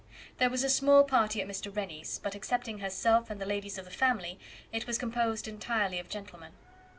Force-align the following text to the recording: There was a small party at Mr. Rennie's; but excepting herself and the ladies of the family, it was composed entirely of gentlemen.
There 0.39 0.49
was 0.49 0.63
a 0.63 0.69
small 0.71 1.03
party 1.03 1.43
at 1.43 1.47
Mr. 1.47 1.71
Rennie's; 1.77 2.17
but 2.23 2.33
excepting 2.35 2.79
herself 2.79 3.29
and 3.29 3.39
the 3.39 3.45
ladies 3.45 3.77
of 3.77 3.85
the 3.85 3.91
family, 3.91 4.39
it 4.71 4.87
was 4.87 4.97
composed 4.97 5.47
entirely 5.47 5.99
of 5.99 6.09
gentlemen. 6.09 6.53